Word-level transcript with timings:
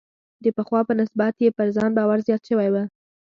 د 0.43 0.45
پخوا 0.57 0.81
په 0.87 0.93
نسبت 0.99 1.33
یې 1.43 1.49
پر 1.57 1.67
ځان 1.75 1.91
باور 1.97 2.19
زیات 2.27 2.41
شوی 2.49 2.69
و. 2.71 2.75